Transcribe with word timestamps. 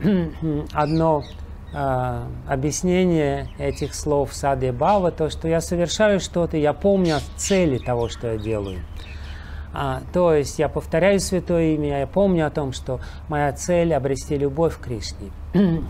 одно 0.72 1.22
э, 1.72 2.22
объяснение 2.48 3.48
этих 3.58 3.94
слов 3.94 4.32
Садья 4.32 4.72
Бава, 4.72 5.10
то, 5.10 5.30
что 5.30 5.48
я 5.48 5.60
совершаю 5.60 6.20
что-то, 6.20 6.56
я 6.56 6.72
помню 6.72 7.16
о 7.16 7.20
цели 7.36 7.78
того, 7.78 8.08
что 8.08 8.32
я 8.32 8.38
делаю. 8.38 8.80
А, 9.72 10.02
то 10.12 10.34
есть 10.34 10.58
я 10.58 10.68
повторяю 10.68 11.20
Святое 11.20 11.74
Имя, 11.74 12.00
я 12.00 12.06
помню 12.06 12.46
о 12.46 12.50
том, 12.50 12.72
что 12.72 13.00
моя 13.28 13.52
цель 13.52 13.94
обрести 13.94 14.36
любовь 14.36 14.78
к 14.78 14.84
Кришне, 14.84 15.30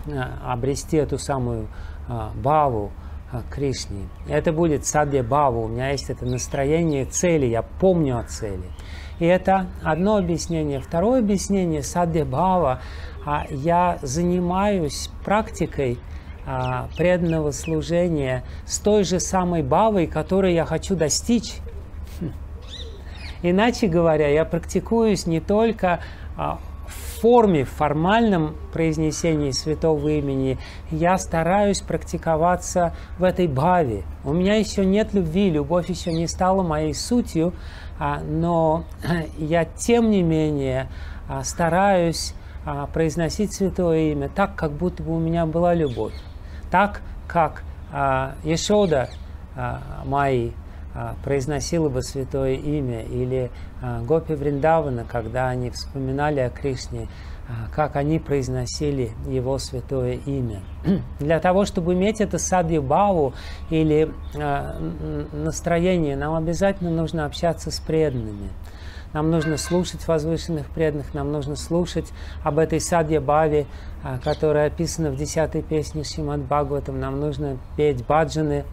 обрести 0.45 0.97
эту 0.97 1.17
самую 1.17 1.67
а, 2.07 2.31
Баву 2.35 2.91
а, 2.95 3.10
Кришне. 3.49 4.07
Это 4.27 4.51
будет 4.51 4.85
Садья 4.85 5.23
Бава, 5.23 5.57
у 5.57 5.67
меня 5.67 5.91
есть 5.91 6.09
это 6.09 6.25
настроение 6.25 7.05
цели, 7.05 7.45
я 7.45 7.61
помню 7.61 8.19
о 8.19 8.23
цели. 8.23 8.63
И 9.19 9.25
это 9.25 9.67
одно 9.83 10.17
объяснение. 10.17 10.79
Второе 10.79 11.19
объяснение 11.19 11.83
Садья 11.83 12.25
Бава, 12.25 12.81
а, 13.25 13.45
я 13.49 13.99
занимаюсь 14.01 15.09
практикой 15.23 15.99
а, 16.45 16.89
преданного 16.97 17.51
служения 17.51 18.43
с 18.65 18.79
той 18.79 19.03
же 19.03 19.19
самой 19.19 19.63
Бавой, 19.63 20.07
которой 20.07 20.53
я 20.53 20.65
хочу 20.65 20.95
достичь 20.95 21.61
Иначе 23.43 23.87
говоря, 23.87 24.27
я 24.27 24.45
практикуюсь 24.45 25.25
не 25.25 25.39
только 25.39 25.99
а, 26.37 26.59
форме, 27.21 27.65
в 27.65 27.69
формальном 27.69 28.55
произнесении 28.73 29.51
святого 29.51 30.07
имени, 30.09 30.57
я 30.89 31.19
стараюсь 31.19 31.81
практиковаться 31.81 32.95
в 33.19 33.23
этой 33.23 33.47
баве. 33.47 34.03
У 34.23 34.33
меня 34.33 34.55
еще 34.55 34.83
нет 34.83 35.13
любви, 35.13 35.51
любовь 35.51 35.89
еще 35.89 36.11
не 36.11 36.27
стала 36.27 36.63
моей 36.63 36.95
сутью, 36.95 37.53
а, 37.99 38.21
но 38.21 38.85
я 39.37 39.65
тем 39.65 40.09
не 40.09 40.23
менее 40.23 40.89
а, 41.29 41.43
стараюсь 41.43 42.33
произносить 42.93 43.53
святое 43.53 44.11
имя 44.11 44.29
так, 44.29 44.53
как 44.53 44.71
будто 44.71 45.01
бы 45.01 45.15
у 45.15 45.19
меня 45.19 45.47
была 45.47 45.73
любовь. 45.73 46.13
Так, 46.69 47.01
как 47.27 47.63
Ешода 48.43 49.09
мои 50.05 50.49
а, 50.49 50.51
произносила 51.23 51.89
бы 51.89 52.01
святое 52.01 52.53
имя, 52.55 53.03
или 53.03 53.49
а, 53.81 54.01
Гопи 54.01 54.33
Вриндавана, 54.33 55.05
когда 55.05 55.49
они 55.49 55.69
вспоминали 55.69 56.39
о 56.39 56.49
Кришне, 56.49 57.07
а, 57.47 57.73
как 57.73 57.95
они 57.95 58.19
произносили 58.19 59.11
его 59.27 59.57
святое 59.57 60.19
имя. 60.25 60.61
Для 61.19 61.39
того, 61.39 61.65
чтобы 61.65 61.93
иметь 61.93 62.19
это 62.19 62.37
садью 62.37 62.81
баву 62.81 63.33
или 63.69 64.11
настроение, 65.33 66.15
нам 66.15 66.35
обязательно 66.35 66.91
нужно 66.91 67.25
общаться 67.25 67.71
с 67.71 67.79
преданными. 67.79 68.49
Нам 69.13 69.29
нужно 69.29 69.57
слушать 69.57 70.07
возвышенных 70.07 70.67
преданных, 70.67 71.13
нам 71.13 71.33
нужно 71.33 71.57
слушать 71.57 72.09
об 72.43 72.59
этой 72.59 72.79
садье 72.79 73.19
баве, 73.19 73.65
которая 74.23 74.67
описана 74.67 75.11
в 75.11 75.17
десятой 75.17 75.61
песне 75.61 76.05
Шимад 76.05 76.39
Бхагаватам. 76.41 76.97
Нам 76.97 77.19
нужно 77.19 77.57
петь 77.75 78.05
баджаны, 78.05 78.63
а, 78.63 78.65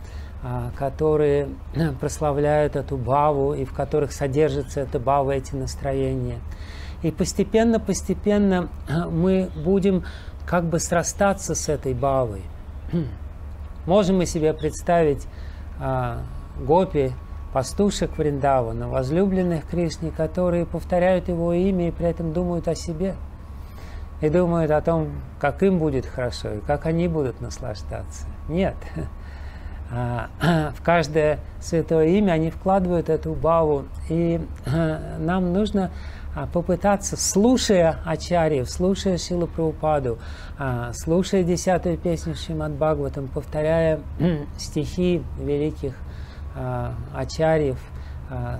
которые 0.77 1.49
прославляют 2.01 2.77
эту 2.77 2.97
баву 2.97 3.55
и 3.55 3.65
в 3.65 3.73
которых 3.73 4.13
содержится 4.13 4.81
эта 4.81 4.99
бава, 4.99 5.33
эти 5.33 5.55
настроения. 5.55 6.39
И 7.03 7.11
постепенно, 7.11 7.81
постепенно 7.81 8.69
мы 9.11 9.51
будем 9.57 10.05
как 10.47 10.65
бы 10.65 10.79
срастаться 10.79 11.55
с 11.55 11.69
этой 11.69 11.95
бавой. 11.95 12.43
Можем 13.87 14.19
мы 14.19 14.27
себе 14.27 14.53
представить 14.53 15.27
а, 15.81 16.23
гопи, 16.61 17.13
пастушек 17.53 18.17
Вриндавана, 18.19 18.89
возлюбленных 18.89 19.67
Кришне, 19.67 20.11
которые 20.11 20.67
повторяют 20.67 21.29
его 21.29 21.53
имя 21.53 21.89
и 21.89 21.91
при 21.91 22.07
этом 22.07 22.33
думают 22.33 22.69
о 22.69 22.75
себе. 22.75 23.15
И 24.21 24.29
думают 24.29 24.73
о 24.73 24.81
том, 24.81 25.11
как 25.39 25.63
им 25.63 25.79
будет 25.79 26.05
хорошо 26.05 26.55
и 26.55 26.61
как 26.61 26.87
они 26.87 27.07
будут 27.07 27.41
наслаждаться. 27.41 28.27
Нет. 28.49 28.75
А, 29.91 30.29
в 30.77 30.83
каждое 30.83 31.39
святое 31.61 32.09
имя 32.09 32.33
они 32.33 32.51
вкладывают 32.51 33.09
эту 33.09 33.33
баву. 33.33 33.85
И 34.09 34.41
а, 34.67 35.19
нам 35.19 35.53
нужно 35.53 35.91
а, 36.35 36.47
попытаться, 36.47 37.17
слушая 37.17 37.99
Ачарьев, 38.05 38.69
слушая 38.69 39.19
Шилу 39.19 39.47
Прабхупаду, 39.47 40.19
слушая 40.93 41.43
десятую 41.43 41.97
песню 41.97 42.35
Шимад 42.35 42.73
Бхагаватам, 42.73 43.29
повторяя 43.29 44.01
стихи 44.59 45.23
великих 45.39 45.95
Ачарьев, 47.15 47.79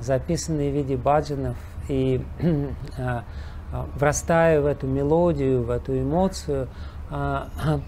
записанные 0.01 0.71
в 0.71 0.75
виде 0.75 0.97
баджанов, 0.97 1.57
и 1.89 2.25
врастая 3.97 4.61
в 4.61 4.67
эту 4.67 4.87
мелодию, 4.87 5.65
в 5.65 5.71
эту 5.71 5.99
эмоцию, 5.99 6.69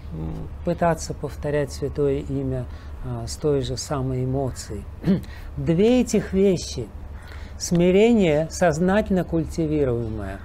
пытаться 0.65 1.13
повторять 1.13 1.71
святое 1.71 2.19
имя 2.19 2.65
а, 3.05 3.27
с 3.27 3.35
той 3.35 3.61
же 3.61 3.77
самой 3.77 4.25
эмоцией. 4.25 4.83
Две 5.57 6.01
этих 6.01 6.33
вещи– 6.33 6.87
смирение 7.61 8.47
сознательно 8.49 9.23
культивируемое 9.23 10.39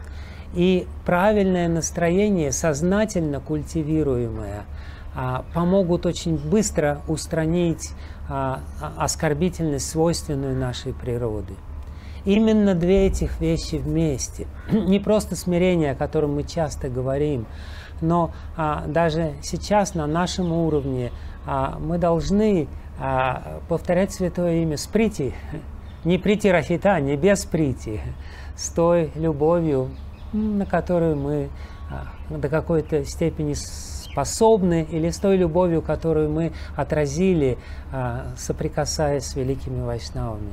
и 0.54 0.86
правильное 1.04 1.68
настроение 1.68 2.52
сознательно 2.52 3.40
культивируемое 3.40 4.64
а, 5.14 5.44
помогут 5.54 6.04
очень 6.04 6.36
быстро 6.36 7.00
устранить 7.08 7.90
а, 8.28 8.60
оскорбительность, 8.98 9.88
свойственную 9.88 10.56
нашей 10.56 10.92
природы. 10.92 11.54
Именно 12.26 12.74
две 12.74 13.06
этих 13.06 13.40
вещи 13.40 13.76
вместе. 13.76 14.48
Не 14.70 14.98
просто 14.98 15.36
смирение, 15.36 15.92
о 15.92 15.94
котором 15.94 16.34
мы 16.34 16.42
часто 16.42 16.88
говорим, 16.88 17.46
но 18.00 18.32
а, 18.56 18.84
даже 18.86 19.34
сейчас 19.42 19.94
на 19.94 20.06
нашем 20.06 20.52
уровне 20.52 21.12
а, 21.46 21.78
мы 21.78 21.98
должны 21.98 22.66
а, 22.98 23.60
повторять 23.68 24.12
Святое 24.12 24.62
Имя 24.62 24.76
с 24.76 24.86
прити, 24.86 25.34
не 26.04 26.18
прити 26.18 26.48
Рахита, 26.48 26.98
не 27.00 27.16
без 27.16 27.44
прити, 27.44 28.00
с 28.56 28.70
той 28.70 29.12
любовью, 29.14 29.90
на 30.32 30.66
которую 30.66 31.16
мы 31.16 31.48
а, 31.90 32.08
до 32.36 32.48
какой-то 32.48 33.04
степени 33.04 33.54
способны, 33.54 34.86
или 34.90 35.10
с 35.10 35.18
той 35.18 35.36
любовью, 35.36 35.82
которую 35.82 36.30
мы 36.30 36.52
отразили, 36.74 37.58
а, 37.92 38.32
соприкасаясь 38.36 39.26
с 39.26 39.36
великими 39.36 39.84
вайшнавами. 39.84 40.50